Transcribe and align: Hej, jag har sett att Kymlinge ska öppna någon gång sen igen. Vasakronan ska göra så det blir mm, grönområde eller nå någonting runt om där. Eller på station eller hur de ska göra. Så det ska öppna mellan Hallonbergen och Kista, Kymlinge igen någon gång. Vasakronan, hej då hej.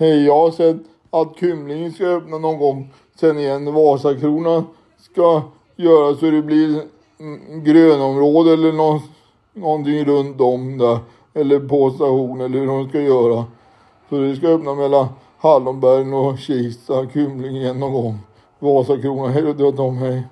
Hej, 0.00 0.24
jag 0.24 0.34
har 0.34 0.50
sett 0.50 0.76
att 1.10 1.36
Kymlinge 1.40 1.90
ska 1.90 2.06
öppna 2.06 2.38
någon 2.38 2.58
gång 2.58 2.92
sen 3.20 3.38
igen. 3.38 3.74
Vasakronan 3.74 4.64
ska 4.98 5.42
göra 5.76 6.14
så 6.14 6.30
det 6.30 6.42
blir 6.42 6.82
mm, 7.20 7.64
grönområde 7.64 8.52
eller 8.52 8.72
nå 8.72 9.02
någonting 9.52 10.04
runt 10.04 10.40
om 10.40 10.78
där. 10.78 10.98
Eller 11.34 11.60
på 11.60 11.90
station 11.90 12.40
eller 12.40 12.58
hur 12.58 12.66
de 12.66 12.88
ska 12.88 13.00
göra. 13.00 13.44
Så 14.08 14.18
det 14.18 14.36
ska 14.36 14.48
öppna 14.48 14.74
mellan 14.74 15.06
Hallonbergen 15.38 16.14
och 16.14 16.38
Kista, 16.38 17.06
Kymlinge 17.12 17.60
igen 17.60 17.80
någon 17.80 17.92
gång. 17.92 18.18
Vasakronan, 18.58 19.32
hej 19.32 19.54
då 19.58 19.90
hej. 19.90 20.22